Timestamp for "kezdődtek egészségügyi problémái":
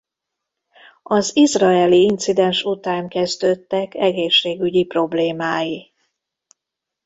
3.09-5.93